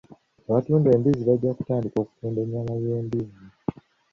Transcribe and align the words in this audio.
Abatunda 0.49 0.87
embizzi 0.95 1.23
bajja 1.29 1.57
kutandika 1.57 1.97
okutunda 2.03 2.39
ennyama 2.41 2.73
y'embuzi. 2.83 3.41